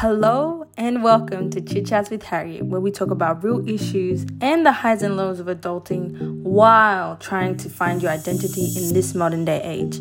[0.00, 4.64] Hello and welcome to Chit Chats with Harriet, where we talk about real issues and
[4.64, 9.44] the highs and lows of adulting while trying to find your identity in this modern
[9.44, 10.00] day age.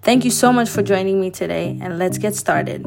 [0.00, 2.84] Thank you so much for joining me today, and let's get started.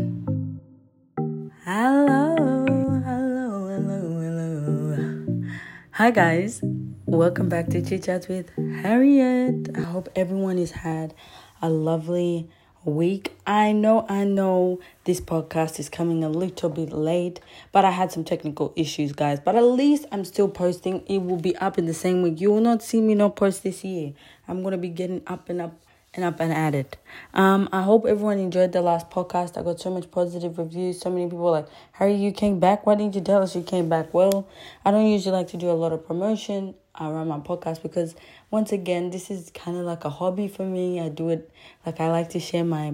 [1.65, 2.65] Hello,
[3.03, 5.43] hello, hello, hello.
[5.91, 6.61] Hi, guys.
[7.05, 8.49] Welcome back to Chit Chats with
[8.81, 9.75] Harriet.
[9.75, 11.13] I hope everyone has had
[11.61, 12.49] a lovely
[12.85, 13.35] week.
[13.45, 17.39] I know, I know this podcast is coming a little bit late,
[17.71, 19.39] but I had some technical issues, guys.
[19.39, 21.03] But at least I'm still posting.
[21.07, 22.39] It will be up in the same week.
[22.39, 24.13] You will not see me not post this year.
[24.47, 25.73] I'm gonna be getting up and up
[26.13, 26.97] and up and at it.
[27.33, 29.57] Um, I hope everyone enjoyed the last podcast.
[29.57, 30.99] I got so much positive reviews.
[30.99, 32.85] So many people like, Harry, you came back.
[32.85, 34.13] Why didn't you tell us you came back?
[34.13, 34.47] Well,
[34.83, 38.15] I don't usually like to do a lot of promotion around my podcast because
[38.51, 40.99] once again this is kind of like a hobby for me.
[40.99, 41.49] I do it
[41.85, 42.93] like i like to share my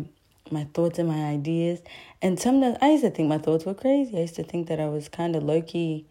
[0.49, 1.81] my thoughts and my ideas.
[2.21, 4.17] And sometimes i used to think my thoughts were crazy.
[4.17, 6.05] I used to think that i was kind of low-key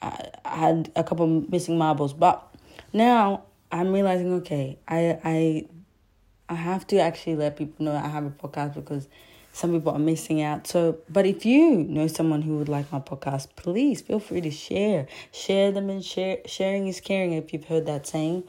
[0.00, 2.12] I, I had a couple missing marbles.
[2.12, 2.52] But
[2.92, 5.66] now i'm realizing okay i i
[6.48, 9.08] i have to actually let people know i have a podcast because
[9.52, 10.66] some people are missing out.
[10.66, 14.50] So, but if you know someone who would like my podcast, please feel free to
[14.50, 15.06] share.
[15.30, 18.44] Share them and share sharing is caring if you've heard that saying.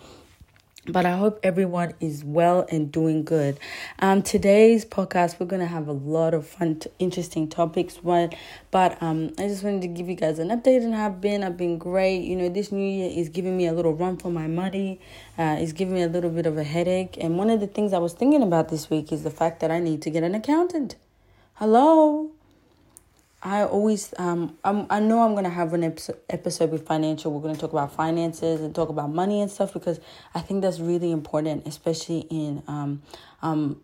[0.85, 3.57] But I hope everyone is well and doing good.
[3.99, 7.99] Um, today's podcast, we're gonna have a lot of fun, t- interesting topics.
[8.03, 8.35] But,
[8.69, 11.41] but um, I just wanted to give you guys an update on how I've been.
[11.41, 12.23] I've been great.
[12.23, 14.99] You know, this new year is giving me a little run for my money.
[15.37, 17.17] Uh, it's giving me a little bit of a headache.
[17.17, 19.71] And one of the things I was thinking about this week is the fact that
[19.71, 20.97] I need to get an accountant.
[21.53, 22.31] Hello.
[23.43, 27.31] I always um I'm, I know I'm gonna have an episode with financial.
[27.33, 29.99] We're gonna talk about finances and talk about money and stuff because
[30.33, 33.01] I think that's really important, especially in um
[33.41, 33.81] um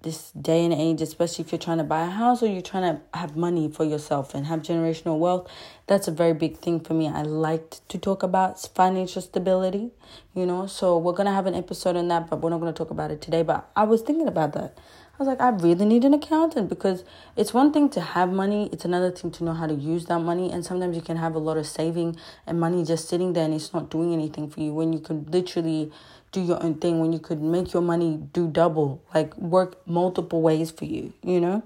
[0.00, 2.96] this day and age, especially if you're trying to buy a house or you're trying
[2.96, 5.48] to have money for yourself and have generational wealth.
[5.86, 7.06] That's a very big thing for me.
[7.06, 9.90] I like to talk about financial stability,
[10.34, 10.66] you know.
[10.66, 13.20] So we're gonna have an episode on that, but we're not gonna talk about it
[13.20, 13.42] today.
[13.42, 14.78] But I was thinking about that
[15.14, 17.04] I was like, I really need an accountant because
[17.36, 20.20] it's one thing to have money, it's another thing to know how to use that
[20.20, 20.50] money.
[20.50, 23.52] And sometimes you can have a lot of saving and money just sitting there and
[23.52, 25.92] it's not doing anything for you when you could literally
[26.32, 30.40] do your own thing, when you could make your money do double, like work multiple
[30.40, 31.62] ways for you, you know?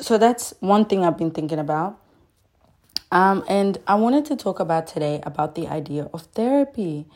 [0.00, 1.98] So that's one thing I've been thinking about.
[3.10, 7.06] Um, and I wanted to talk about today about the idea of therapy.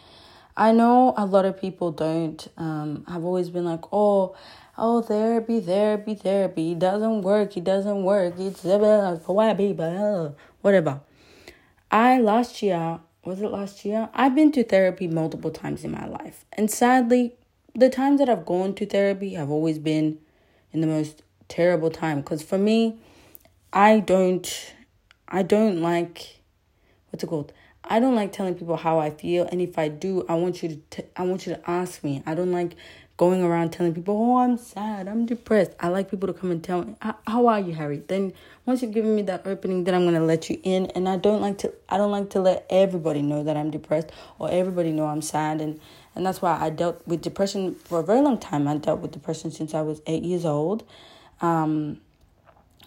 [0.57, 4.35] I know a lot of people don't um, have always been like, oh,
[4.77, 6.73] oh, therapy, therapy, therapy.
[6.73, 7.57] It doesn't work.
[7.57, 8.35] It doesn't work.
[8.39, 11.01] It's uh, uh, uh, whatever.
[11.91, 14.09] I last year, was it last year?
[14.15, 16.45] I've been to therapy multiple times in my life.
[16.55, 17.35] And sadly,
[17.75, 20.19] the times that I've gone to therapy have always been
[20.73, 22.21] in the most terrible time.
[22.21, 22.99] Because for me,
[23.73, 24.75] I don't,
[25.29, 26.41] I don't like,
[27.11, 27.53] what's it called?
[27.85, 30.69] I don't like telling people how I feel, and if I do, I want you
[30.69, 32.23] to t- I want you to ask me.
[32.25, 32.77] I don't like
[33.23, 36.61] going around telling people, "Oh, I'm sad, I'm depressed." I like people to come and
[36.69, 36.97] tell me,
[37.33, 38.33] "How are you, Harry?" Then
[38.67, 40.87] once you've given me that opening, then I'm gonna let you in.
[40.97, 44.11] And I don't like to I don't like to let everybody know that I'm depressed
[44.41, 45.61] or everybody know I'm sad.
[45.61, 45.79] And
[46.17, 48.67] and that's why I dealt with depression for a very long time.
[48.67, 50.83] I dealt with depression since I was eight years old.
[51.41, 52.01] Um,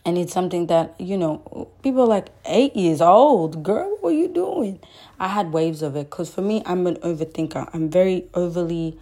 [0.05, 4.21] and it's something that you know people are like eight years old girl what are
[4.23, 4.79] you doing
[5.19, 8.97] i had waves of it because for me i'm an overthinker i'm very overly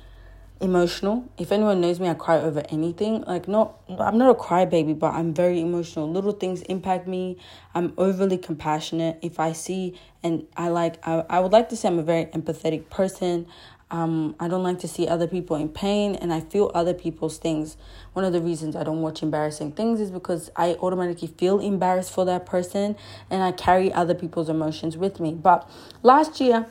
[0.64, 1.30] emotional.
[1.38, 3.22] If anyone knows me i cry over anything.
[3.24, 6.10] Like not i'm not a crybaby but i'm very emotional.
[6.10, 7.38] Little things impact me.
[7.76, 9.20] I'm overly compassionate.
[9.22, 12.26] If i see and i like i, I would like to say i'm a very
[12.28, 13.46] empathetic person.
[13.92, 17.38] Um, I don't like to see other people in pain and I feel other people's
[17.38, 17.78] things.
[18.14, 22.12] One of the reasons I don't watch embarrassing things is because I automatically feel embarrassed
[22.12, 22.96] for that person
[23.30, 25.34] and I carry other people's emotions with me.
[25.36, 25.70] But
[26.02, 26.66] last year,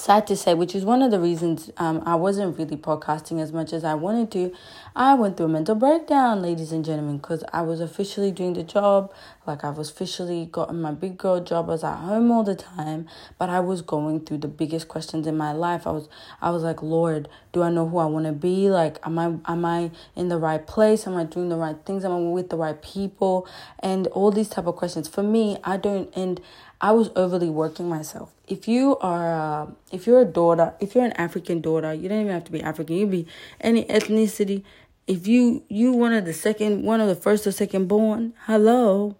[0.00, 3.52] sad to say, which is one of the reasons um, I wasn't really podcasting as
[3.52, 4.52] much as I wanted to.
[4.94, 8.62] I went through a mental breakdown, ladies and gentlemen, because I was officially doing the
[8.62, 9.12] job.
[9.46, 11.68] Like I was officially gotten my big girl job.
[11.68, 13.08] I was at home all the time,
[13.38, 15.86] but I was going through the biggest questions in my life.
[15.86, 16.08] I was,
[16.40, 18.70] I was like, Lord, do I know who I want to be?
[18.70, 21.06] Like, am I, am I in the right place?
[21.06, 22.04] Am I doing the right things?
[22.04, 23.48] Am I with the right people?
[23.78, 25.08] And all these type of questions.
[25.08, 26.40] For me, I don't, and
[26.80, 28.32] I was overly working myself.
[28.46, 32.20] If you are, uh, if you're a daughter, if you're an African daughter, you don't
[32.20, 32.96] even have to be African.
[32.96, 33.26] You be
[33.60, 34.62] any ethnicity.
[35.06, 39.16] If you you one of the second, one of the first or second born, hello,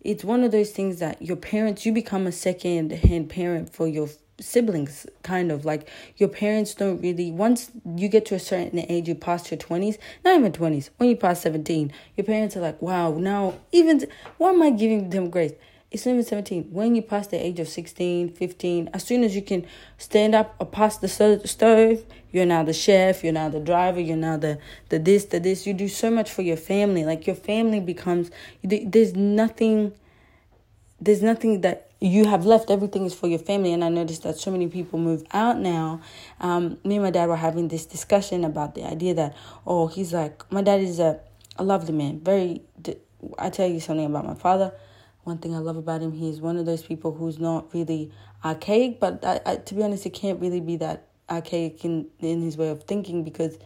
[0.00, 3.86] it's one of those things that your parents you become a second hand parent for
[3.86, 4.08] your
[4.40, 9.08] siblings kind of like your parents don't really once you get to a certain age
[9.08, 12.80] you pass your 20s not even 20s when you pass 17 your parents are like
[12.80, 14.06] wow now even
[14.36, 15.52] why am i giving them grace
[15.90, 19.34] it's not even 17 when you pass the age of 16 15 as soon as
[19.34, 21.08] you can stand up or pass the
[21.44, 24.58] stove you're now the chef you're now the driver you're now the
[24.88, 25.66] the this the this.
[25.66, 27.04] You do so much for your family.
[27.04, 28.30] Like your family becomes
[28.62, 29.92] there's nothing
[31.00, 32.70] there's nothing that you have left.
[32.70, 33.72] Everything is for your family.
[33.72, 36.00] And i noticed that so many people move out now.
[36.40, 39.36] Um, me and my dad were having this discussion about the idea that
[39.66, 41.20] oh he's like my dad is a,
[41.56, 42.20] a lovely man.
[42.20, 42.62] Very
[43.38, 44.72] i tell you something about my father
[45.28, 48.10] one thing i love about him he's one of those people who's not really
[48.44, 52.42] archaic but I, I, to be honest it can't really be that archaic in, in
[52.42, 53.58] his way of thinking because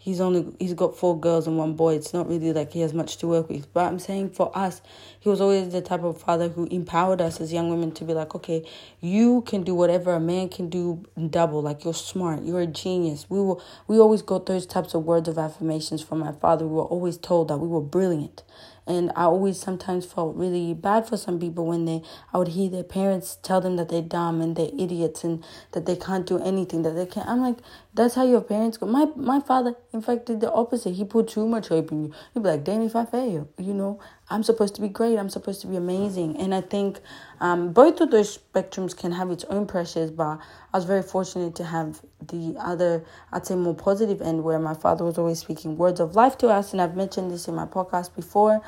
[0.00, 1.94] he's only he's got four girls and one boy.
[1.94, 3.72] It's not really like he has much to work with.
[3.72, 4.80] But i'm saying for us
[5.20, 8.14] he was always the type of father who empowered us as young women to be
[8.14, 8.64] like okay
[9.00, 11.62] you can do whatever a man can do double.
[11.62, 12.42] Like you're smart.
[12.42, 13.26] You're a genius.
[13.28, 16.66] We were we always got those types of words of affirmations from my father.
[16.66, 18.42] We were always told that we were brilliant
[18.90, 22.02] and I always sometimes felt really bad for some people when they
[22.32, 25.86] I would hear their parents tell them that they're dumb and they're idiots and that
[25.86, 27.28] they can't do anything that they can't.
[27.28, 27.58] I'm like,
[27.94, 28.86] that's how your parents go.
[28.86, 30.94] My my father, in fact, did the opposite.
[30.94, 32.12] He put too much hope in you.
[32.34, 34.00] He'd be like, damn, if I fail, you know,
[34.30, 35.18] I'm supposed to be great.
[35.18, 36.36] I'm supposed to be amazing.
[36.38, 37.00] And I think
[37.40, 40.38] um, both of those spectrums can have its own pressures, but
[40.72, 44.74] I was very fortunate to have the other, I'd say, more positive end where my
[44.74, 46.72] father was always speaking words of life to us.
[46.72, 48.62] And I've mentioned this in my podcast before.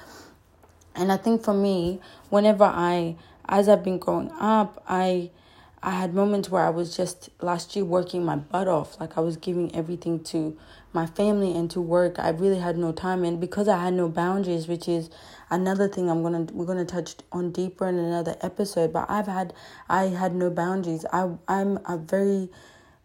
[0.97, 3.17] And I think for me, whenever I,
[3.49, 5.31] as I've been growing up, I,
[5.83, 9.01] I had moments where I was just last year working my butt off.
[9.01, 10.57] Like I was giving everything to
[10.93, 12.19] my family and to work.
[12.19, 13.25] I really had no time.
[13.25, 15.09] And because I had no boundaries, which is
[15.53, 18.93] another thing I'm gonna we're gonna touch on deeper in another episode.
[18.93, 19.55] But I've had
[19.89, 21.07] I had no boundaries.
[21.13, 22.49] I I'm a very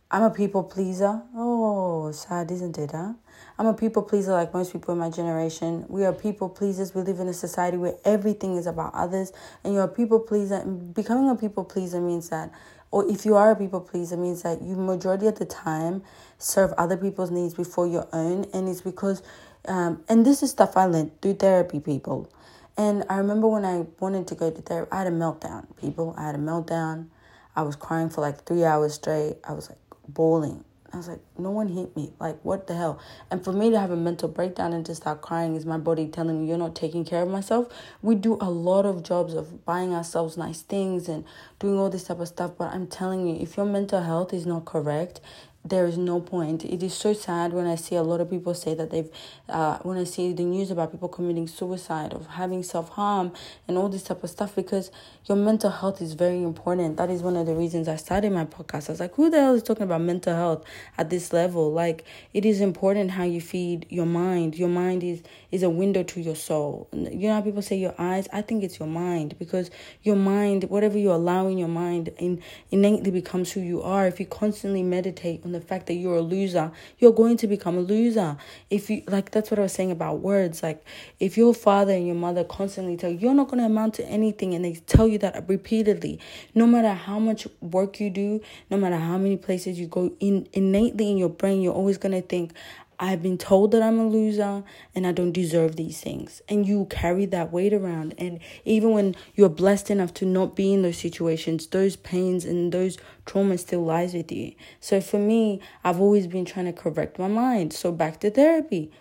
[0.10, 1.22] I'm a people pleaser.
[1.36, 3.14] Oh, sad, isn't it, huh?
[3.60, 5.86] I'm a people pleaser like most people in my generation.
[5.90, 6.96] We are people pleasers.
[6.96, 9.34] We live in a society where everything is about others,
[9.64, 10.64] and you're a people pleaser.
[10.66, 12.54] Becoming a people pleaser means that,
[12.90, 16.04] or if you are a people pleaser, means that you majority of the time
[16.38, 19.22] serve other people's needs before your own, and it's because,
[19.68, 22.30] um, and this is stuff I learned through therapy, people.
[22.78, 26.14] And I remember when I wanted to go to therapy, I had a meltdown, people.
[26.18, 27.08] I had a meltdown.
[27.56, 29.38] I was crying for like three hours straight.
[29.44, 30.64] I was like bawling.
[30.94, 32.14] I was like, no one hit me.
[32.20, 33.00] Like, what the hell?
[33.30, 36.08] And for me to have a mental breakdown and to start crying is my body
[36.08, 37.68] telling me you're not taking care of myself.
[38.02, 41.26] We do a lot of jobs of buying ourselves nice things and
[41.60, 42.52] doing all this type of stuff.
[42.58, 45.20] But I'm telling you, if your mental health is not correct,
[45.70, 46.64] there is no point.
[46.66, 49.10] It is so sad when I see a lot of people say that they've,
[49.50, 53.34] uh, when I see the news about people committing suicide, of having self harm,
[53.68, 54.92] and all this type of stuff, because
[55.26, 56.98] your mental health is very important.
[56.98, 58.90] That is one of the reasons I started my podcast.
[58.90, 60.64] I was like, who the hell is talking about mental health
[60.98, 61.72] at this level?
[61.72, 64.56] Like, it is important how you feed your mind.
[64.56, 65.22] Your mind is
[65.52, 66.90] is a window to your soul.
[66.94, 68.28] You know how people say your eyes?
[68.34, 69.72] I think it's your mind because
[70.04, 74.08] your mind, whatever you allow in your mind, in, innately becomes who you are.
[74.08, 77.78] If you constantly meditate on the fact that you're a loser, you're going to become
[77.78, 78.38] a loser.
[78.70, 80.64] If you like, that's what I was saying about words.
[80.64, 80.86] Like,
[81.20, 84.06] if your father and your mother constantly tell you you're not going to amount to
[84.06, 86.20] anything, and they tell you that repeatedly,
[86.54, 90.48] no matter how much work you do, no matter how many places you go, in
[90.54, 92.54] innately in your brain, you're always going to think,
[93.00, 94.64] I've been told that I'm a loser
[94.96, 96.42] and I don't deserve these things.
[96.50, 98.16] And you carry that weight around.
[98.18, 102.72] And even when you're blessed enough to not be in those situations, those pains and
[102.72, 104.54] those traumas still lies with you.
[104.80, 107.72] So for me, I've always been trying to correct my mind.
[107.74, 108.92] So back to therapy.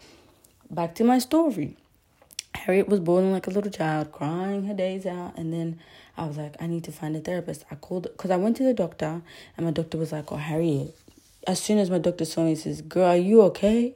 [0.70, 1.76] Back to my story.
[2.54, 5.38] Harriet was born like a little child, crying her days out.
[5.38, 5.78] And then
[6.18, 7.64] I was like, I need to find a therapist.
[7.70, 9.22] I called, because I went to the doctor,
[9.56, 10.94] and my doctor was like, Oh, Harriet,
[11.46, 13.94] as soon as my doctor saw me, he says, Girl, are you okay?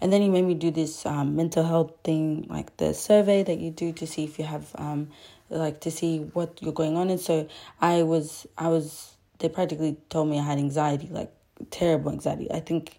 [0.00, 3.58] And then he made me do this um, mental health thing, like the survey that
[3.58, 5.10] you do to see if you have, um,
[5.48, 7.08] like to see what you're going on.
[7.08, 7.46] And so
[7.80, 11.32] I was, I was, they practically told me I had anxiety, like
[11.70, 12.50] terrible anxiety.
[12.50, 12.98] I think,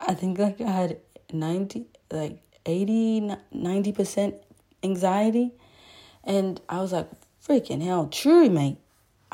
[0.00, 1.00] I think like I had
[1.32, 4.34] 90, like 80, 90%
[4.82, 5.52] anxiety.
[6.22, 7.10] And I was like,
[7.46, 8.78] freaking hell, true, mate.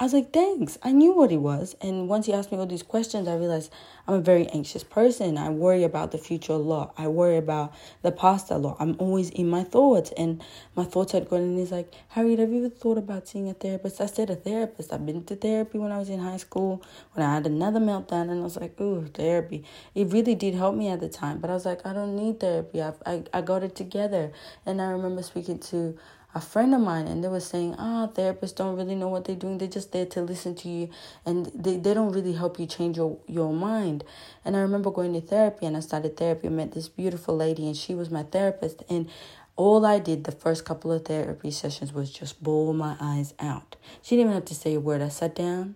[0.01, 0.79] I was like, thanks.
[0.83, 1.77] I knew what it was.
[1.83, 3.71] And once he asked me all these questions, I realized
[4.09, 5.37] I'm a very anxious person.
[5.37, 6.95] I worry about the future a lot.
[6.97, 8.79] I worry about the past a lot.
[8.81, 10.11] I'm always in my thoughts.
[10.17, 10.43] And
[10.75, 13.53] my thoughts had gone, and he's like, Harriet, have you ever thought about seeing a
[13.53, 14.01] therapist?
[14.01, 14.91] I said, a therapist.
[14.91, 18.31] I've been to therapy when I was in high school, when I had another meltdown,
[18.31, 19.65] and I was like, ooh, therapy.
[19.95, 21.41] It really did help me at the time.
[21.41, 22.81] But I was like, I don't need therapy.
[22.81, 24.33] I've, I, I got it together.
[24.65, 25.99] And I remember speaking to
[26.35, 29.35] a friend of mine and they were saying, ah, therapists don't really know what they're
[29.35, 29.59] doing.
[29.59, 30.91] They're just there to listen to you
[31.27, 34.05] and they, they don't really help you change your, your mind.
[34.45, 36.47] And I remember going to therapy and I started therapy.
[36.47, 38.85] I met this beautiful lady and she was my therapist.
[38.89, 39.09] And
[39.57, 43.77] all I did the first couple of therapy sessions was just bawl my eyes out.
[44.01, 45.03] She didn't even have to say a word.
[45.03, 45.75] I sat down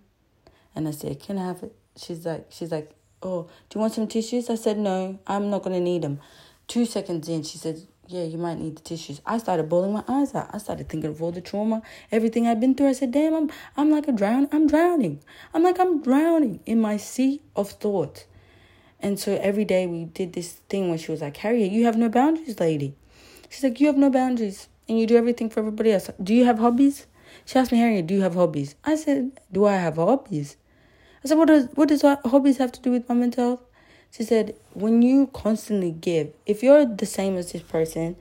[0.75, 1.75] and I said, Can I have it?
[1.97, 2.93] She's like, she's like,
[3.23, 4.49] Oh, do you want some tissues?
[4.49, 6.21] I said, No, I'm not gonna need them.
[6.67, 9.23] Two seconds in, she said, Yeah, you might need the tissues.
[9.25, 10.51] I started bawling my eyes out.
[10.53, 11.83] I started thinking of all the trauma,
[12.13, 12.89] everything I've been through.
[12.89, 14.49] I said, Damn, I'm I'm like a drown.
[14.53, 15.21] I'm drowning.
[15.55, 18.27] I'm like I'm drowning in my sea of thoughts.
[19.01, 21.97] And so every day we did this thing where she was like, Harriet, you have
[21.97, 22.95] no boundaries, lady.
[23.49, 26.11] She's like, You have no boundaries and you do everything for everybody else.
[26.23, 27.07] Do you have hobbies?
[27.47, 28.75] She asked me, Harriet, do you have hobbies?
[28.85, 30.57] I said, Do I have hobbies?
[31.25, 33.61] I said, What does what does hobbies have to do with my mental health?
[34.17, 38.15] She said, When you constantly give, if you're the same as this person,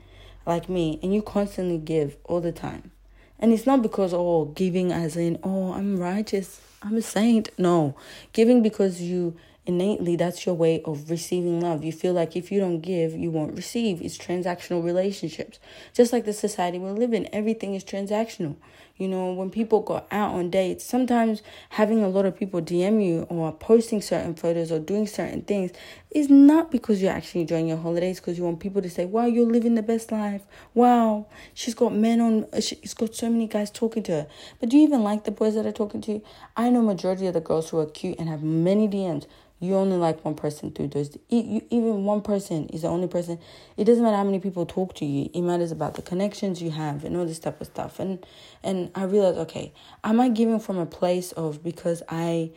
[0.44, 2.90] like me, and you constantly give all the time,
[3.38, 7.50] and it's not because oh giving as in oh I'm righteous, I'm a saint.
[7.58, 7.94] No,
[8.32, 9.36] giving because you
[9.66, 11.84] innately that's your way of receiving love.
[11.84, 14.02] You feel like if you don't give you won't receive.
[14.02, 15.60] It's transactional relationships.
[15.92, 18.56] Just like the society we live in everything is transactional
[18.96, 23.04] you know when people go out on dates sometimes having a lot of people dm
[23.04, 25.72] you or posting certain photos or doing certain things
[26.10, 29.26] is not because you're actually enjoying your holidays because you want people to say wow
[29.26, 30.42] you're living the best life.
[30.72, 34.26] Wow she's got men on she's got so many guys talking to her.
[34.60, 36.22] But do you even like the boys that are talking to you?
[36.56, 39.26] I know majority of the girls who are cute and have many dms
[39.60, 41.16] you only like one person through those.
[41.30, 43.38] Even one person is the only person.
[43.76, 45.30] It doesn't matter how many people talk to you.
[45.32, 47.98] It matters about the connections you have and all this type of stuff.
[47.98, 48.24] And
[48.62, 49.72] and i realized okay
[50.02, 52.50] am i giving from a place of because i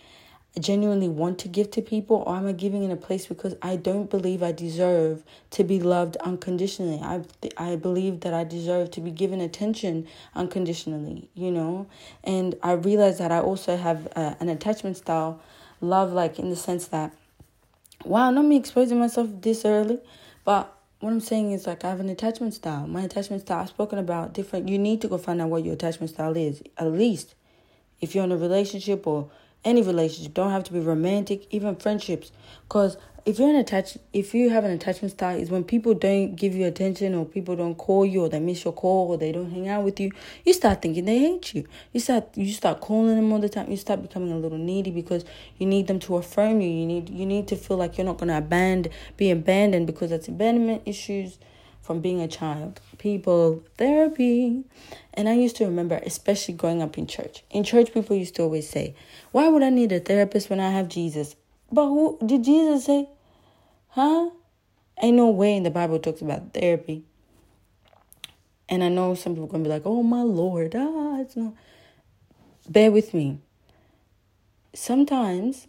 [0.60, 3.76] genuinely want to give to people or am i giving in a place because i
[3.76, 7.00] don't believe i deserve to be loved unconditionally?
[7.00, 7.22] I
[7.58, 11.88] i believe that i deserve to be given attention unconditionally you know?
[12.24, 15.40] And i realized that i also have an attachment style
[15.80, 17.14] love like in the sense that
[18.06, 20.00] wow, not me exposing myself this early,
[20.44, 22.88] but what I'm saying is like I have an attachment style.
[22.88, 25.74] My attachment style I've spoken about different you need to go find out what your
[25.74, 26.64] attachment style is.
[26.78, 27.36] At least
[28.02, 29.30] if you're in a relationship or
[29.64, 32.32] any relationship, don't have to be romantic, even friendships.
[32.70, 32.98] Cause
[33.28, 36.56] if you're an attach if you have an attachment style is when people don't give
[36.56, 39.52] you attention or people don't call you or they miss your call or they don't
[39.52, 40.12] hang out with you
[40.44, 41.66] you start thinking they hate you.
[41.94, 43.70] You start you start calling them all the time.
[43.70, 45.26] You start becoming a little needy because
[45.58, 46.70] you need them to affirm you.
[46.70, 50.10] You need you need to feel like you're not going to abandon be abandoned because
[50.10, 51.38] that's abandonment issues
[51.82, 52.82] from being a child.
[52.98, 54.64] People therapy.
[55.14, 57.44] And i used to remember especially growing up in church.
[57.50, 58.96] In church people used to always say
[59.32, 61.36] why would i need a therapist when i have jesus?
[61.72, 63.10] But who did jesus say
[63.90, 64.30] Huh?
[65.02, 67.04] Ain't no way in the Bible talks about therapy.
[68.70, 71.54] And I know some people are gonna be like, oh my lord, ah, it's not
[72.68, 73.40] bear with me.
[74.74, 75.68] Sometimes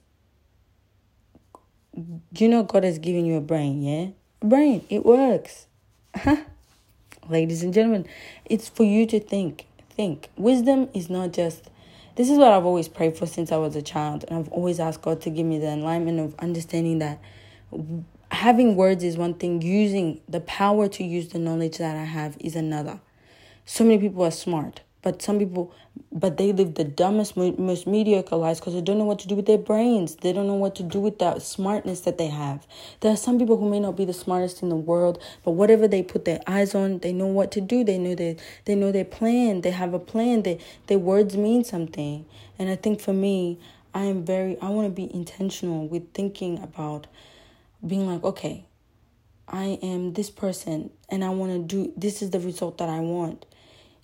[2.37, 4.09] you know God has given you a brain, yeah?
[4.43, 5.67] A brain, it works.
[7.29, 8.07] Ladies and gentlemen,
[8.45, 9.67] it's for you to think.
[9.91, 10.29] Think.
[10.37, 11.71] Wisdom is not just
[12.17, 14.81] this is what I've always prayed for since I was a child, and I've always
[14.81, 17.21] asked God to give me the alignment of understanding that
[18.31, 22.37] having words is one thing, using the power to use the knowledge that I have
[22.41, 23.01] is another.
[23.65, 25.73] So many people are smart, but some people,
[26.11, 29.35] but they live the dumbest, most mediocre lives because they don't know what to do
[29.35, 30.17] with their brains.
[30.17, 32.67] They don't know what to do with that smartness that they have.
[33.01, 35.87] There are some people who may not be the smartest in the world, but whatever
[35.87, 37.85] they put their eyes on, they know what to do.
[37.85, 39.61] They know they they know their plan.
[39.61, 40.43] They have a plan.
[40.43, 42.25] They their words mean something.
[42.59, 43.59] And I think for me,
[43.93, 44.59] I am very.
[44.61, 47.07] I want to be intentional with thinking about
[47.87, 48.67] being like, okay,
[49.47, 53.01] I am this person and I want to do this is the result that I
[53.01, 53.47] want.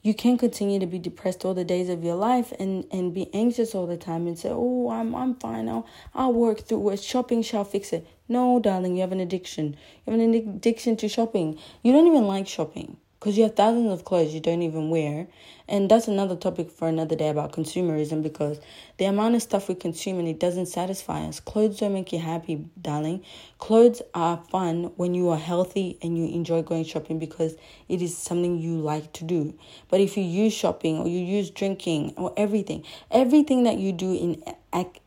[0.02, 3.32] You can't continue to be depressed all the days of your life and, and be
[3.32, 5.68] anxious all the time and say, Oh, I'm I'm fine.
[5.68, 7.02] I'll I'll work through it.
[7.02, 8.06] Shopping shall fix it.
[8.28, 9.76] No, darling, you have an addiction.
[10.06, 11.58] You have an addiction to shopping.
[11.82, 15.26] You don't even like shopping because you have thousands of clothes you don't even wear.
[15.66, 18.60] And that's another topic for another day about consumerism because
[18.98, 21.40] the amount of stuff we consume and it doesn't satisfy us.
[21.40, 23.24] Clothes don't make you happy, darling.
[23.56, 27.56] Clothes are fun when you are healthy and you enjoy going shopping because
[27.88, 29.54] it is something you like to do.
[29.88, 34.12] But if you use shopping or you use drinking or everything, everything that you do
[34.12, 35.00] in ac-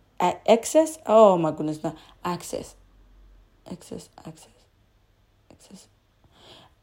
[0.48, 1.96] excess, oh my goodness, no,
[2.26, 2.74] access.
[3.70, 4.66] Excess, access,
[5.52, 5.88] excess.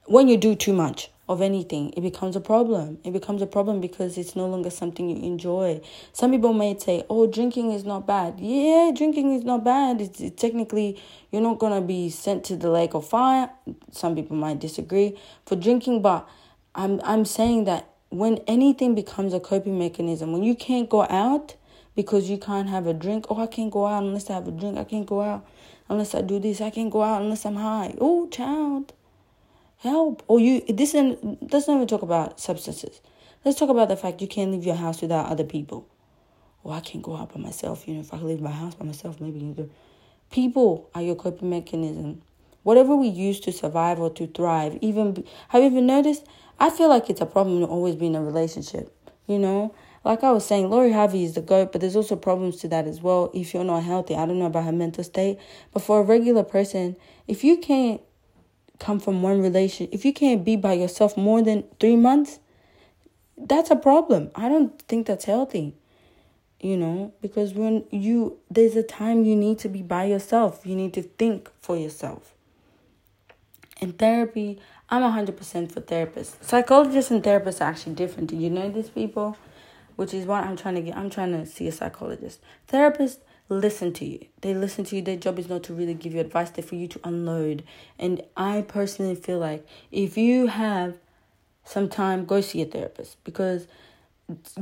[0.06, 2.99] When you do too much of anything, it becomes a problem.
[3.04, 5.81] It becomes a problem because it's no longer something you enjoy.
[6.12, 10.00] Some people may say, "Oh, drinking is not bad." Yeah, drinking is not bad.
[10.00, 11.00] It's, it's technically
[11.31, 13.50] you're not gonna be sent to the lake of fire.
[13.90, 15.16] Some people might disagree
[15.47, 16.28] for drinking, but
[16.75, 21.57] I'm I'm saying that when anything becomes a coping mechanism, when you can't go out
[21.97, 24.50] because you can't have a drink, oh, I can't go out unless I have a
[24.50, 25.47] drink, I can't go out
[25.88, 27.95] unless I do this, I can't go out unless I'm high.
[28.00, 28.93] Oh, child,
[29.78, 30.23] help.
[30.28, 33.00] Or you, this, and let's not even talk about substances.
[33.45, 35.87] Let's talk about the fact you can't leave your house without other people.
[36.64, 37.87] Oh, I can't go out by myself.
[37.87, 39.71] You know, if I can leave my house by myself, maybe you.
[40.31, 42.23] People are your coping mechanism.
[42.62, 46.26] Whatever we use to survive or to thrive, even have you even noticed?
[46.59, 48.97] I feel like it's a problem to always be in a relationship.
[49.26, 52.57] You know, like I was saying, Lori Harvey is the goat, but there's also problems
[52.57, 53.31] to that as well.
[53.35, 55.38] If you're not healthy, I don't know about her mental state,
[55.73, 56.97] but for a regular person,
[57.28, 58.00] if you can't
[58.78, 62.38] come from one relation, if you can't be by yourself more than three months,
[63.37, 64.31] that's a problem.
[64.35, 65.75] I don't think that's healthy.
[66.61, 70.64] You know, because when you there's a time you need to be by yourself.
[70.64, 72.33] You need to think for yourself.
[73.83, 76.43] In therapy, I'm 100% for therapists.
[76.43, 78.31] Psychologists and therapists are actually different.
[78.31, 79.37] Do you know these people?
[79.97, 82.40] Which is why I'm trying to get I'm trying to see a psychologist.
[82.73, 84.26] Therapists listen to you.
[84.40, 85.02] They listen to you.
[85.02, 87.64] Their job is not to really give you advice, they're for you to unload.
[87.98, 90.96] And I personally feel like if you have
[91.64, 93.66] some time, go see a therapist because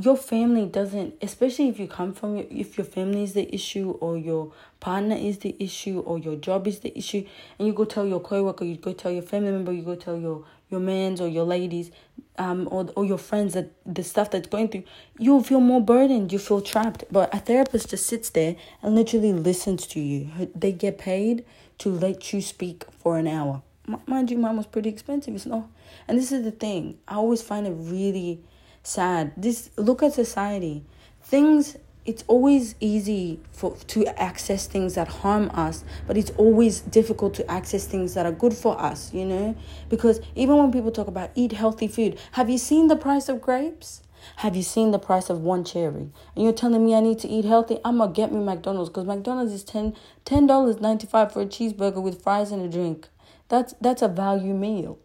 [0.01, 4.17] your family doesn't especially if you come from if your family is the issue or
[4.17, 7.25] your partner is the issue or your job is the issue
[7.57, 10.19] and you go tell your coworker you go tell your family member you go tell
[10.19, 11.91] your your mans or your ladies
[12.37, 14.83] um or or your friends that the stuff that's going through
[15.19, 19.31] you'll feel more burdened you feel trapped but a therapist just sits there and literally
[19.31, 21.45] listens to you they get paid
[21.77, 23.61] to let you speak for an hour
[24.07, 25.67] mind you mine was pretty expensive it's not
[26.07, 28.43] and this is the thing i always find it really
[28.83, 29.31] sad.
[29.37, 30.83] This look at society.
[31.23, 37.33] Things it's always easy for to access things that harm us, but it's always difficult
[37.35, 39.55] to access things that are good for us, you know?
[39.89, 43.41] Because even when people talk about eat healthy food, have you seen the price of
[43.41, 44.01] grapes?
[44.37, 46.09] Have you seen the price of one cherry?
[46.35, 47.79] And you're telling me I need to eat healthy?
[47.83, 51.45] I'm gonna get me McDonald's because McDonald's is ten ten dollars ninety five for a
[51.45, 53.09] cheeseburger with fries and a drink.
[53.49, 54.97] That's that's a value meal.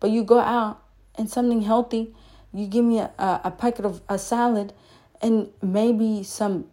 [0.00, 0.82] But you go out
[1.16, 2.14] and something healthy
[2.52, 4.72] you give me a, a, a packet of a salad
[5.22, 6.66] and maybe some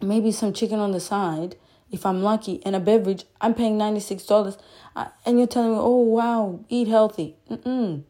[0.00, 1.56] maybe some chicken on the side
[1.94, 4.58] if I'm lucky and a beverage, I'm paying $96
[4.96, 8.02] uh, and you're telling me, "Oh wow, eat healthy." Mm-mm.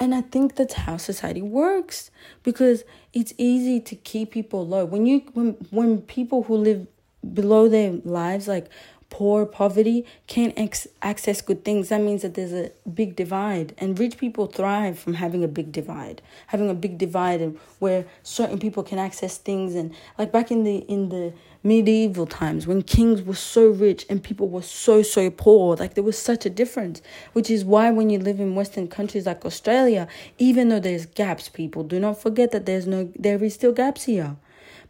[0.00, 2.10] And I think that's how society works
[2.42, 4.84] because it's easy to keep people low.
[4.84, 6.86] When you when when people who live
[7.34, 8.68] below their lives like
[9.10, 13.74] poor, poverty can't ex- access good things, that means that there's a big divide.
[13.78, 18.04] And rich people thrive from having a big divide, having a big divide and where
[18.22, 19.74] certain people can access things.
[19.74, 21.32] And like back in the in the
[21.64, 26.04] medieval times when kings were so rich and people were so so poor, like there
[26.04, 27.00] was such a difference.
[27.32, 30.06] Which is why when you live in Western countries like Australia,
[30.38, 34.04] even though there's gaps, people do not forget that there's no there is still gaps
[34.04, 34.36] here,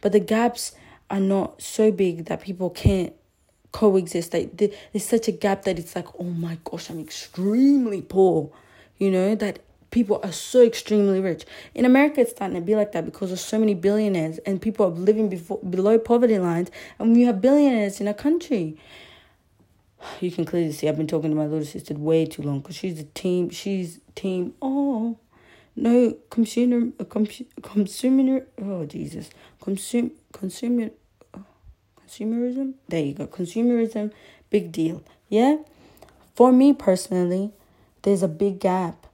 [0.01, 0.73] but the gaps
[1.09, 3.13] are not so big that people can't
[3.71, 4.33] coexist.
[4.33, 8.51] Like there's such a gap that it's like, oh my gosh, I'm extremely poor.
[8.97, 9.59] You know that
[9.91, 11.45] people are so extremely rich.
[11.73, 14.85] In America, it's starting to be like that because there's so many billionaires and people
[14.85, 18.77] are living before below poverty lines, and we have billionaires in a country.
[20.21, 22.77] You can clearly see I've been talking to my little sister way too long because
[22.77, 23.49] she's a team.
[23.49, 24.53] She's team.
[24.61, 25.17] Oh,
[25.75, 26.91] no consumer,
[27.61, 28.45] consumer.
[28.61, 29.29] Oh Jesus,
[29.61, 30.91] consume consumer
[32.09, 32.73] consumerism.
[32.87, 33.27] There you go.
[33.27, 34.11] Consumerism,
[34.49, 35.03] big deal.
[35.27, 35.57] Yeah?
[36.35, 37.51] For me personally,
[38.01, 39.07] there's a big gap.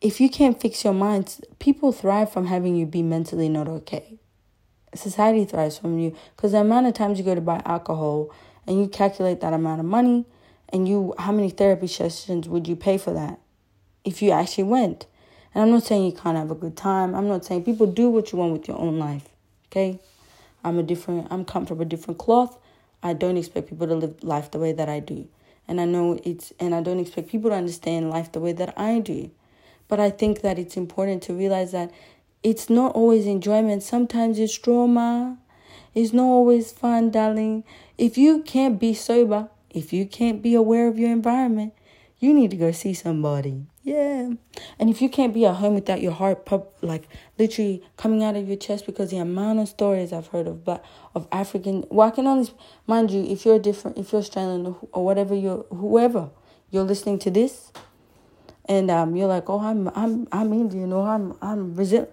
[0.00, 4.18] If you can't fix your mind, people thrive from having you be mentally not okay.
[4.94, 8.30] Society thrives from you because the amount of times you go to buy alcohol
[8.66, 10.24] and you calculate that amount of money
[10.70, 13.38] and you how many therapy sessions would you pay for that
[14.04, 15.06] if you actually went?
[15.54, 17.14] And I'm not saying you can't have a good time.
[17.14, 19.28] I'm not saying people do what you want with your own life.
[19.66, 19.98] Okay?
[20.64, 22.58] I'm a different I'm come from a different cloth.
[23.02, 25.28] I don't expect people to live life the way that I do.
[25.66, 28.78] And I know it's and I don't expect people to understand life the way that
[28.78, 29.30] I do.
[29.86, 31.90] But I think that it's important to realize that
[32.42, 33.82] it's not always enjoyment.
[33.82, 35.38] Sometimes it's trauma.
[35.94, 37.64] It's not always fun, darling.
[37.96, 41.72] If you can't be sober, if you can't be aware of your environment,
[42.20, 43.66] you need to go see somebody.
[43.82, 44.30] Yeah.
[44.78, 48.36] And if you can't be at home without your heart pop like literally coming out
[48.36, 52.08] of your chest because the amount of stories I've heard of but of African well
[52.08, 52.50] I can only
[52.86, 56.30] mind you if you're different if you're Australian or whatever you're whoever
[56.70, 57.72] you're listening to this
[58.66, 62.08] and um you're like, Oh I'm I'm I'm Indian or I'm I'm Brazil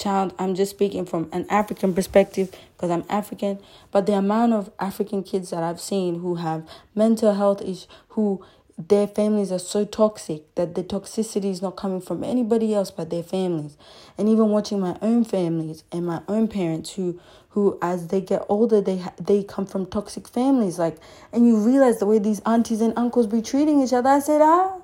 [0.00, 3.60] child, I'm just speaking from an African perspective because I'm African.
[3.92, 8.44] But the amount of African kids that I've seen who have mental health issues, who
[8.88, 13.10] their families are so toxic that the toxicity is not coming from anybody else but
[13.10, 13.76] their families.
[14.16, 18.44] And even watching my own families and my own parents who who as they get
[18.48, 20.96] older they they come from toxic families like
[21.32, 24.08] and you realize the way these aunties and uncles be treating each other.
[24.08, 24.78] I said ah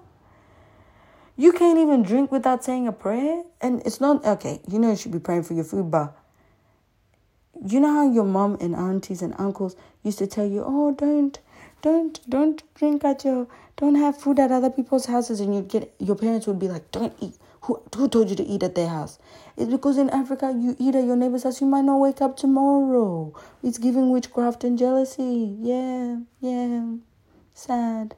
[1.38, 3.42] you can't even drink without saying a prayer?
[3.60, 6.16] And it's not okay you know you should be praying for your food but
[7.64, 11.38] you know how your mom and aunties and uncles used to tell you oh don't
[11.82, 13.46] don't don't drink at your
[13.76, 16.90] don't have food at other people's houses and you'd get your parents would be like
[16.90, 17.34] don't eat.
[17.62, 19.18] Who, who told you to eat at their house?
[19.56, 22.36] It's because in africa you eat at your neighbor's house you might not wake up
[22.36, 23.34] tomorrow.
[23.62, 25.56] It's giving witchcraft and jealousy.
[25.60, 26.94] Yeah yeah.
[27.54, 28.14] Sad.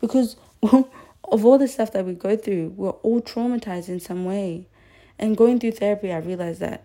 [0.00, 4.66] Because of all the stuff that we go through we're all traumatized in some way.
[5.18, 6.84] And going through therapy i realized that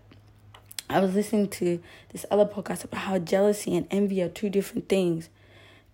[0.90, 4.88] I was listening to this other podcast about how jealousy and envy are two different
[4.88, 5.28] things.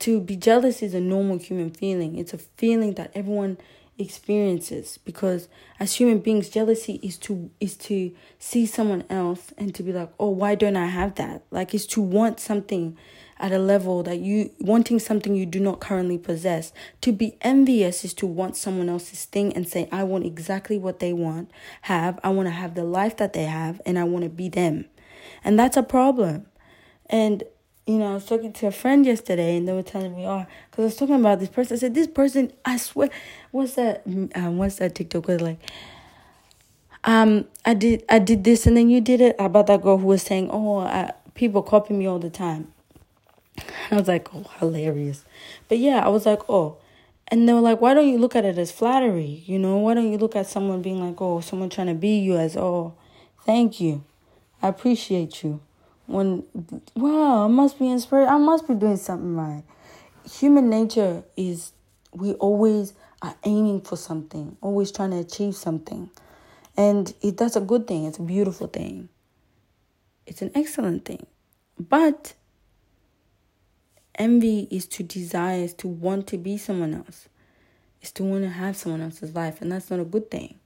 [0.00, 2.18] To be jealous is a normal human feeling.
[2.18, 3.58] It's a feeling that everyone
[3.98, 9.84] experiences because as human beings jealousy is to is to see someone else and to
[9.84, 11.44] be like oh why don't i have that?
[11.50, 12.96] Like it's to want something
[13.38, 16.72] at a level that you wanting something you do not currently possess.
[17.02, 20.98] To be envious is to want someone else's thing and say i want exactly what
[20.98, 21.50] they want
[21.82, 22.18] have.
[22.24, 24.86] I want to have the life that they have and i want to be them.
[25.44, 26.46] And that's a problem.
[27.06, 27.44] And
[27.86, 30.46] you know, I was talking to a friend yesterday, and they were telling me, oh,
[30.70, 31.76] because I was talking about this person.
[31.76, 33.10] I said, this person, I swear,
[33.50, 34.02] what's that?
[34.34, 35.58] Um, what's that TikTok was like?
[37.04, 40.06] Um, I did, I did this, and then you did it about that girl who
[40.06, 42.72] was saying, oh, I, people copy me all the time.
[43.90, 45.26] I was like, oh, hilarious.
[45.68, 46.78] But yeah, I was like, oh.
[47.28, 49.42] And they were like, why don't you look at it as flattery?
[49.46, 52.18] You know, why don't you look at someone being like, oh, someone trying to be
[52.18, 52.94] you as, oh,
[53.44, 54.04] thank you.
[54.62, 55.60] I appreciate you
[56.06, 56.44] when
[56.94, 58.28] wow, I must be inspired.
[58.28, 59.62] I must be doing something right.
[60.30, 61.72] Human nature is
[62.12, 66.10] we always are aiming for something, always trying to achieve something.
[66.76, 68.04] And it, that's a good thing.
[68.04, 69.08] It's a beautiful thing.
[70.26, 71.26] It's an excellent thing.
[71.78, 72.34] But
[74.16, 77.28] envy is to desire, is to want to be someone else.
[78.02, 79.62] Is to want to have someone else's life.
[79.62, 80.58] And that's not a good thing.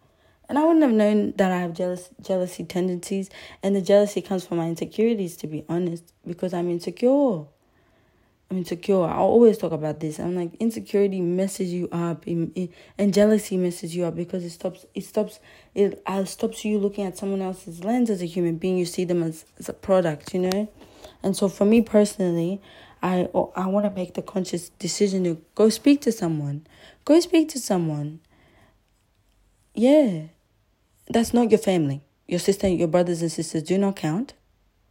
[0.49, 3.29] And I wouldn't have known that I have jealous jealousy tendencies,
[3.63, 7.45] and the jealousy comes from my insecurities, to be honest, because I'm insecure.
[8.51, 9.05] I'm insecure.
[9.05, 10.19] I always talk about this.
[10.19, 14.87] I'm like insecurity messes you up, and jealousy messes you up because it stops.
[14.95, 15.39] It stops.
[15.75, 18.79] It uh, stops you looking at someone else's lens as a human being.
[18.79, 20.69] You see them as, as a product, you know.
[21.23, 22.63] And so, for me personally,
[23.03, 26.67] I I want to make the conscious decision to go speak to someone.
[27.05, 28.21] Go speak to someone.
[29.75, 30.29] Yeah
[31.11, 32.03] that's not your family.
[32.27, 34.35] Your sister, your brothers and sisters do not count.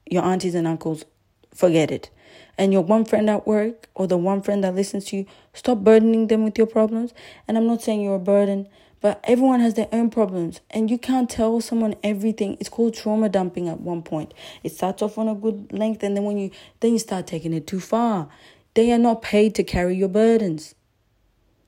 [0.10, 1.06] Your aunties and uncles,
[1.54, 2.10] forget it.
[2.58, 5.80] And your one friend at work or the one friend that listens to you, stop
[5.80, 7.14] burdening them with your problems.
[7.48, 8.68] And I'm not saying you're a burden,
[9.00, 10.62] but everyone has their own problems.
[10.72, 12.58] And you can't tell someone everything.
[12.60, 14.34] It's called trauma dumping at one point.
[14.64, 17.54] It starts off on a good length and then when you then you start taking
[17.54, 18.28] it too far.
[18.74, 20.74] They are not paid to carry your burdens.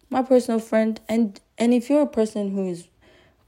[0.10, 2.88] My personal friend and and if you're a person who is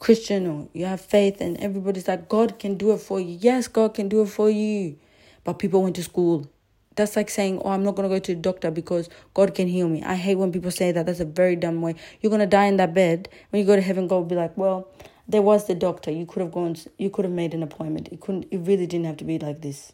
[0.01, 3.37] Christian or you have faith and everybody's like, God can do it for you.
[3.39, 4.97] Yes, God can do it for you.
[5.43, 6.49] But people went to school.
[6.95, 9.67] That's like saying, Oh, I'm not going to go to the doctor because God can
[9.67, 10.01] heal me.
[10.01, 11.05] I hate when people say that.
[11.05, 11.93] That's a very dumb way.
[12.19, 13.29] You're going to die in that bed.
[13.51, 14.87] When you go to heaven, God will be like, Well,
[15.27, 16.09] there was the doctor.
[16.09, 18.09] You could have gone, you could have made an appointment.
[18.11, 19.93] It couldn't, it really didn't have to be like this.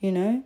[0.00, 0.44] You know?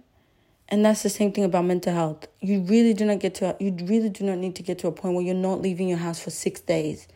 [0.68, 2.28] And that's the same thing about mental health.
[2.40, 4.92] You really do not get to, you really do not need to get to a
[4.92, 7.08] point where you're not leaving your house for six days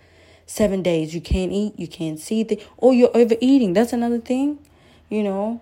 [0.47, 1.15] seven days.
[1.15, 3.73] You can't eat, you can't see, the, or you're overeating.
[3.73, 4.59] That's another thing,
[5.09, 5.61] you know,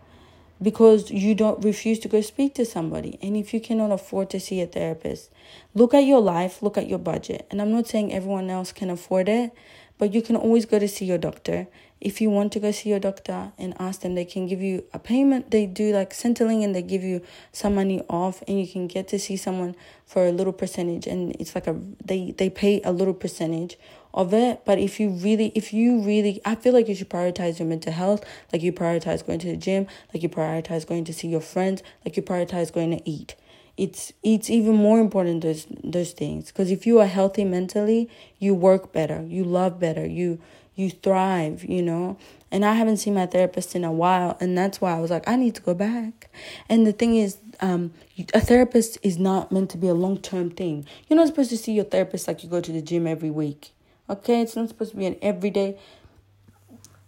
[0.63, 3.19] because you don't refuse to go speak to somebody.
[3.23, 5.31] And if you cannot afford to see a therapist,
[5.75, 7.47] look at your life, look at your budget.
[7.51, 9.53] And I'm not saying everyone else can afford it,
[9.99, 11.67] but you can always go to see your doctor.
[12.01, 14.85] If you want to go see your doctor and ask them, they can give you
[14.95, 15.51] a payment.
[15.51, 17.21] They do like Centrelink and they give you
[17.53, 21.07] some money off, and you can get to see someone for a little percentage.
[21.07, 23.77] And it's like a they they pay a little percentage
[24.13, 24.63] of it.
[24.65, 27.93] But if you really, if you really, I feel like you should prioritize your mental
[27.93, 31.41] health, like you prioritize going to the gym, like you prioritize going to see your
[31.41, 33.35] friends, like you prioritize going to eat.
[33.77, 38.55] It's it's even more important those those things because if you are healthy mentally, you
[38.55, 40.39] work better, you love better, you
[40.75, 42.17] you thrive, you know.
[42.51, 45.29] And I haven't seen my therapist in a while, and that's why I was like,
[45.29, 46.29] I need to go back.
[46.69, 47.93] And the thing is, um,
[48.35, 50.85] a therapist is not meant to be a long term thing.
[51.09, 53.73] You're not supposed to see your therapist like you go to the gym every week.
[54.11, 55.79] Okay, it's not supposed to be an everyday.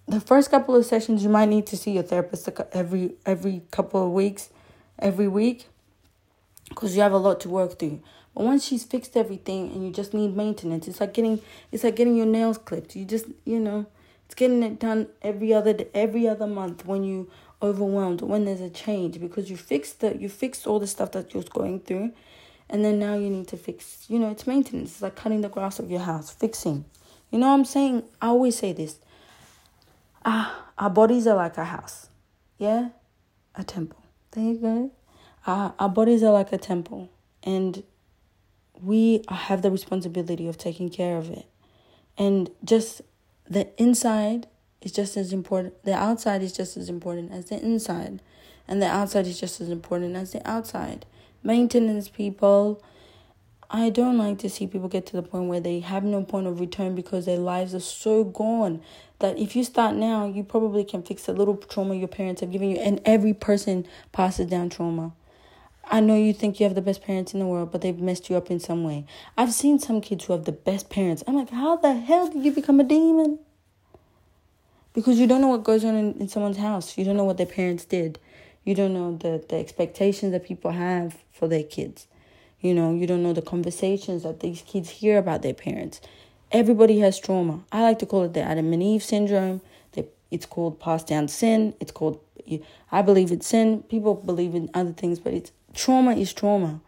[0.07, 4.07] The first couple of sessions, you might need to see your therapist every every couple
[4.07, 4.51] of weeks,
[5.01, 5.67] every week,
[6.69, 8.01] because you have a lot to work through.
[8.37, 11.41] But once she's fixed everything and you just need maintenance, it's like getting
[11.73, 12.95] it's like getting your nails clipped.
[12.95, 13.87] You just you know,
[14.27, 17.29] it's getting it done every other every other month when you
[17.61, 21.35] overwhelmed when there's a change because you fixed the you fixed all the stuff that
[21.35, 22.13] you're going through
[22.73, 24.93] and then now you need to fix you know it's maintenance.
[24.93, 26.85] It's like cutting the grass of your house fixing.
[27.31, 28.03] You know what i'm saying?
[28.21, 28.99] I always say this.
[30.25, 32.09] Ah our bodies are like a house.
[32.59, 32.89] Yeah?
[33.55, 34.03] A temple.
[34.33, 34.91] There you go.
[35.47, 37.09] Our, our bodies are like a temple.
[37.45, 37.85] And
[38.81, 41.47] we have the responsibility of taking care of it.
[42.19, 43.03] And just
[43.49, 44.49] the inside
[44.81, 48.21] is just as important the outside is just as important as the inside.
[48.67, 51.07] And the outside is just as important as the outside
[51.43, 52.83] maintenance people.
[53.71, 56.47] I don't like to see people get to the point where they have no point
[56.47, 58.83] of return because their lives are so gone
[59.21, 62.53] that if you start now, you probably can fix the little trauma your parents have
[62.53, 62.77] given you.
[62.77, 65.15] And every person passes down trauma.
[65.85, 68.29] I know you think you have the best parents in the world, but they've messed
[68.29, 69.05] you up in some way.
[69.37, 71.25] I've seen some kids who have the best parents.
[71.27, 73.39] I'm like, how the hell did you become a demon?
[74.93, 76.99] Because you don't know what goes on in, in someone's house.
[76.99, 78.19] You don't know what their parents did.
[78.65, 82.07] You don't know the, the expectations that people have for their kids.
[82.61, 86.01] You know, you don't know the conversations that these kids hear about their parents.
[86.53, 87.65] Everybody has trauma.
[87.73, 89.63] I like to call it the Adam and Eve syndrome.
[90.33, 91.75] It's called passed down sin.
[91.79, 92.19] It's called,
[92.91, 93.83] I believe it's sin.
[93.83, 96.81] People believe in other things, but it's trauma is trauma.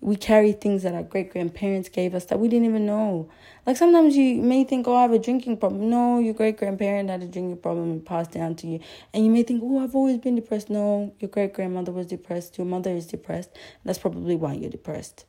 [0.00, 3.28] We carry things that our great grandparents gave us that we didn't even know.
[3.66, 5.90] Like sometimes you may think, oh, I have a drinking problem.
[5.90, 8.80] No, your great grandparent had a drinking problem and passed down to you.
[9.12, 10.70] And you may think, oh, I've always been depressed.
[10.70, 12.58] No, your great grandmother was depressed.
[12.58, 13.50] Your mother is depressed.
[13.84, 15.24] That's probably why you're depressed.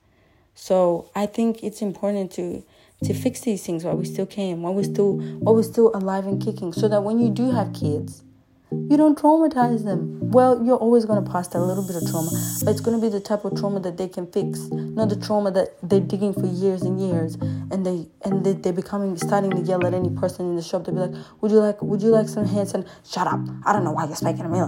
[0.56, 2.64] So I think it's important to
[3.06, 6.28] to fix these things while we still can, while we're still while we're still alive
[6.28, 8.24] and kicking, so that when you do have kids,
[8.72, 10.32] you don't traumatize them.
[10.32, 12.30] Well, you're always going to pass that little bit of trauma,
[12.64, 15.16] but it's going to be the type of trauma that they can fix, not the
[15.16, 19.52] trauma that they're digging for years and years, and they and they, they're becoming starting
[19.52, 20.86] to yell at any person in the shop.
[20.86, 23.40] They'll be like, "Would you like Would you like some hands?" And shut up!
[23.66, 24.60] I don't know why you're speaking to me.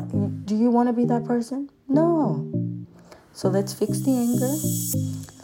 [0.46, 1.70] Do you want to be that person?
[1.88, 2.50] No.
[3.34, 4.54] So let's fix the anger.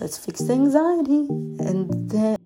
[0.01, 1.27] Let's fix the anxiety,
[1.59, 2.36] and then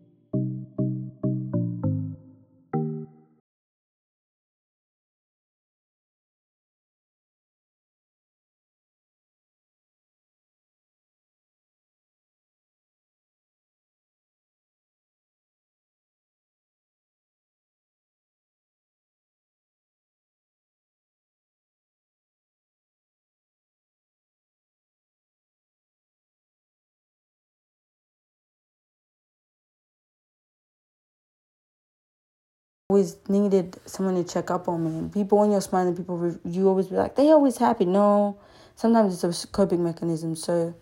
[32.91, 35.09] always needed someone to check up on me.
[35.09, 37.85] People, when you're smiling, people, you always be like, they always happy.
[37.85, 38.37] No,
[38.75, 40.35] sometimes it's a coping mechanism.
[40.35, 40.75] So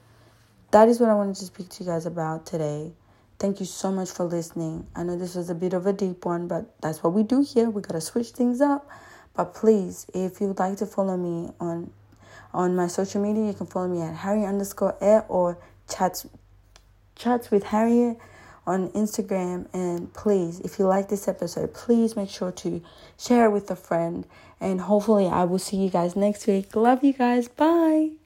[0.72, 2.94] that is what I wanted to speak to you guys about today.
[3.38, 4.88] Thank you so much for listening.
[4.96, 7.42] I know this was a bit of a deep one, but that's what we do
[7.44, 7.70] here.
[7.70, 8.90] We gotta switch things up.
[9.36, 11.92] But please, if you would like to follow me on
[12.56, 16.26] on my social media, you can follow me at Harry underscore air or chats
[17.16, 18.18] chats with Harriet
[18.66, 19.68] on Instagram.
[19.74, 22.82] And please, if you like this episode, please make sure to
[23.18, 24.26] share it with a friend.
[24.60, 26.76] And hopefully, I will see you guys next week.
[26.76, 27.48] Love you guys.
[27.48, 28.19] Bye.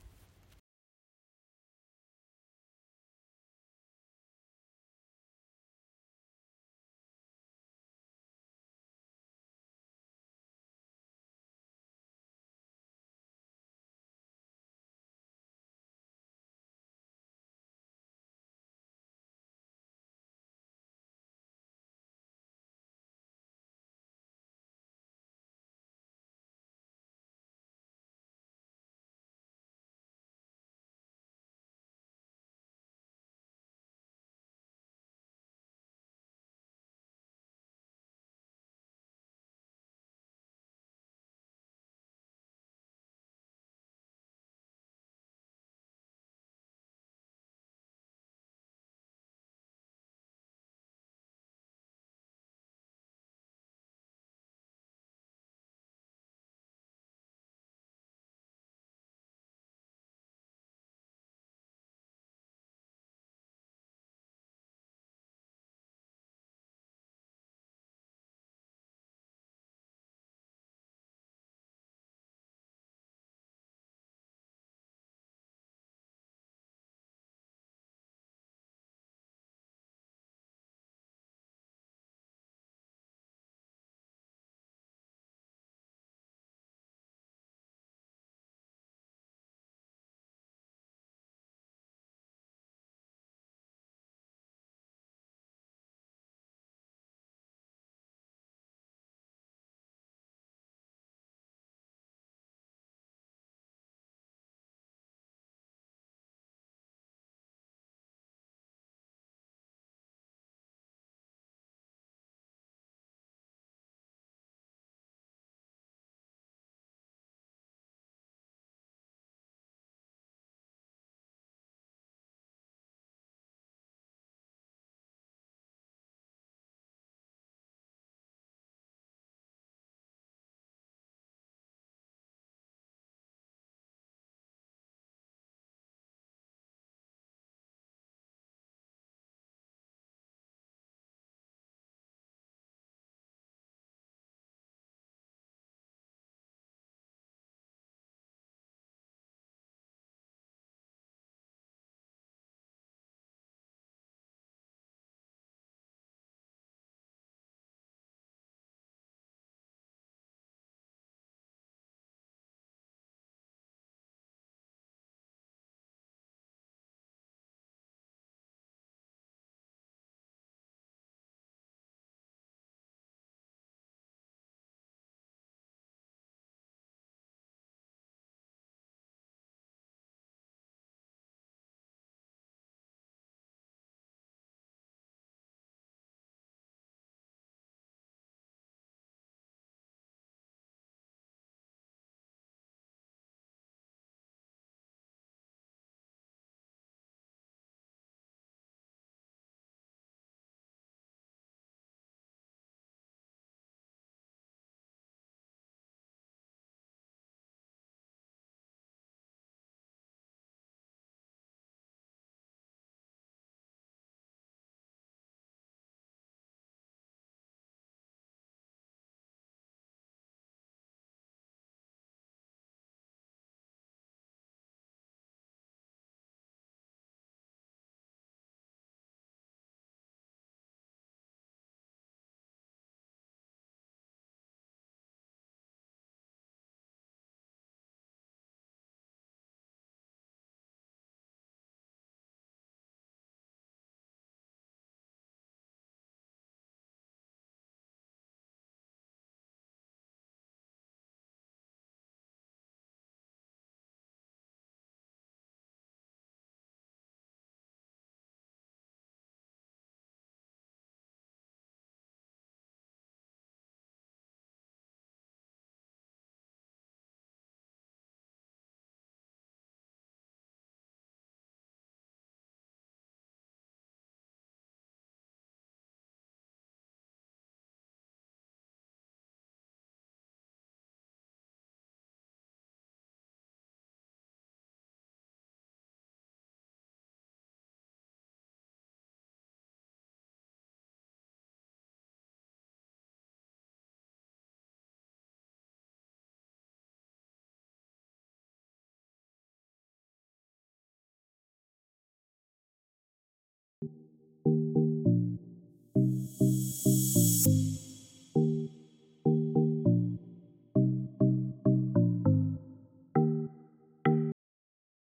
[304.46, 304.83] you